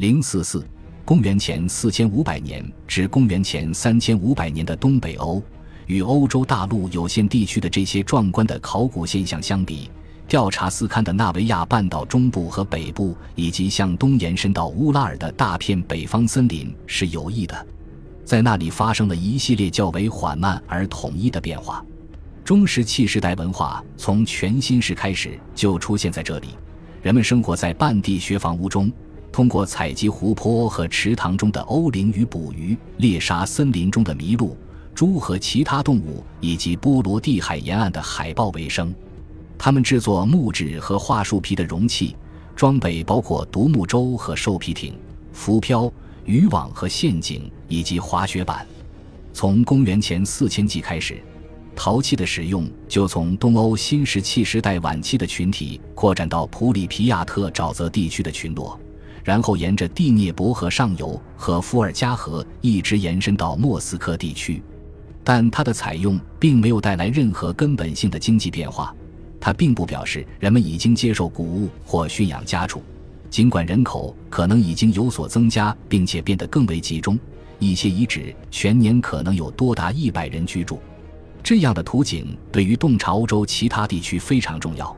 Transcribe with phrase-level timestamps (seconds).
[0.00, 0.66] 零四四，
[1.04, 5.42] 公元前四千五百年至公元前三千五百年的东北欧，
[5.84, 9.90] 与欧洲大陆有限地区的这些壮观的考古现象相比，
[10.26, 17.66] 调查斯堪的纳维亚半岛中部和北部，以及向东延伸到乌拉尔的大片北方森林是有益的。
[18.24, 21.84] 在那里发生了一系列较为缓慢而统一的变化。
[22.42, 26.56] 中石器时代文化从全新时开始就出现在这里，
[27.02, 28.90] 人们生活在半地穴房屋中，
[29.32, 34.56] 通过采集湖泊和池塘中的欧鲢鱼捕鱼，猎杀森林中的麋鹿、
[34.94, 38.92] 猪和其他动物，以及波罗的海沿岸的海豹为生。
[39.56, 42.16] 他们制作木质和桦树皮的容器，
[42.56, 44.94] 装备包括独木舟和兽皮艇、
[45.32, 45.90] 浮漂、
[46.24, 48.66] 渔网和陷阱，以及滑雪板。
[49.32, 51.22] 从公元前四千纪开始。
[51.76, 58.78] 陶器的使用就从东欧新石器时代晚期的群体扩展到普里皮亚特沼泽地区的群落，
[59.24, 64.62] 然后沿着第聂伯河上游和伏尔加河一直延伸到莫斯科地区。
[65.22, 68.94] 但它的采用并没有带来任何根本性的经济变化，
[69.38, 72.82] 它并不表示人们已经接受谷物或驯养家畜，
[73.28, 77.18] 尽管人口可能已经有所增加并且变得更为集中。
[77.58, 80.80] 一些遗址全年可能有多达一百人居住。
[81.42, 84.96] 这样的图景对于洞察欧洲其他地区非常重要，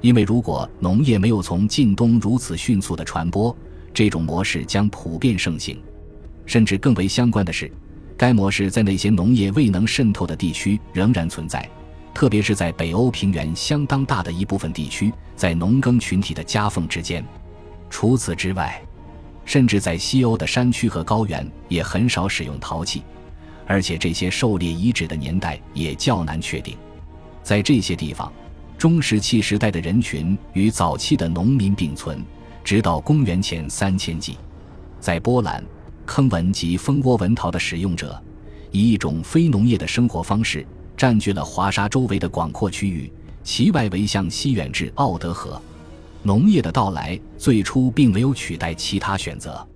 [0.00, 3.56] 因为如果农业没有从近东如此迅速的传播，
[3.92, 5.80] 这种模式将普遍盛行。
[6.46, 7.70] 甚至更为相关的是，
[8.16, 11.68] 该模式在那些农业未能渗透的地区仍然存在，
[12.14, 17.24] 特别是在北欧平原相当大的一部分地区，在农耕群体的夹缝之间。
[17.90, 18.80] 除此之外，
[19.44, 23.02] 甚至在西欧的山区和高原也很少使用陶器。
[23.66, 26.74] 而且这些狩猎遗址的年代也较难确定，
[27.42, 28.32] 在这些地方，
[28.78, 32.24] 中石器时代的人群与早期的农民并存，
[32.62, 34.36] 直到公元前三千纪。
[35.00, 35.64] 在波兰，
[36.06, 38.22] 坑文及蜂窝纹陶的使用者
[38.70, 40.64] 以一种非农业的生活方式
[40.96, 45.60] 占据了华沙周围的广阔区域，其外围向西远至奥德河。
[46.22, 49.66] 农业的到来最初并没有取代其他选择。